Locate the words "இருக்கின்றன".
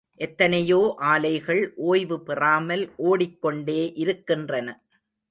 3.93-4.67